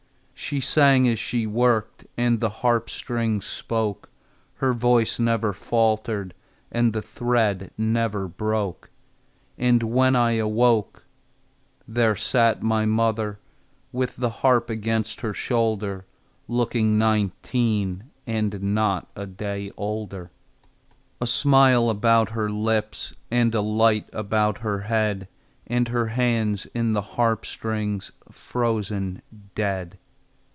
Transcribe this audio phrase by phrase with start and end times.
[0.33, 4.09] She sang as she worked, And the harp strings spoke;
[4.55, 6.33] Her voice never faltered,
[6.71, 8.89] And the thread never broke.
[9.57, 11.05] And when I awoke,–
[11.87, 13.39] There sat my mother
[13.93, 16.05] With the harp against her shoulder
[16.49, 20.31] Looking nineteen And not a day older,
[21.21, 25.29] A smile about her lips, And a light about her head,
[25.67, 29.21] And her hands in the harp strings Frozen
[29.55, 29.97] dead.